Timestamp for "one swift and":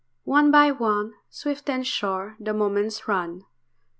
0.71-1.85